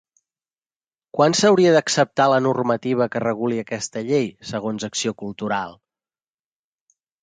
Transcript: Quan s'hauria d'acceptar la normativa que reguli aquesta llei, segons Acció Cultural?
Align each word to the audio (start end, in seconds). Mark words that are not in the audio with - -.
Quan 1.17 1.37
s'hauria 1.39 1.73
d'acceptar 1.75 2.27
la 2.33 2.41
normativa 2.47 3.09
que 3.17 3.23
reguli 3.27 3.63
aquesta 3.67 4.07
llei, 4.11 4.29
segons 4.57 4.91
Acció 4.93 5.19
Cultural? 5.25 5.83